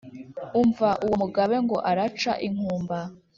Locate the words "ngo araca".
1.65-2.33